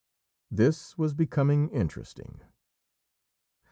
This 0.49 0.97
was 0.97 1.13
becoming 1.13 1.69
interesting. 1.69 2.41